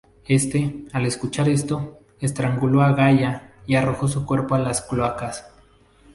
Éste, 0.27 0.87
al 0.93 1.05
escuchar 1.05 1.47
esto, 1.47 1.99
estranguló 2.19 2.81
a 2.81 2.93
Gaia 2.95 3.51
y 3.67 3.75
arrojó 3.75 4.07
su 4.07 4.25
cuerpo 4.25 4.55
a 4.55 4.57
las 4.59 4.81
cloacas. 4.81 5.45